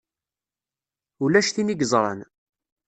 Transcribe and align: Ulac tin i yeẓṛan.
Ulac 1.23 1.47
tin 1.51 1.73
i 1.73 1.75
yeẓṛan. 1.75 2.19